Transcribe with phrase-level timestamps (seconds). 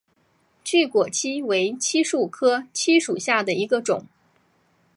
[0.63, 4.07] 巨果槭为槭树科槭属下的一个种。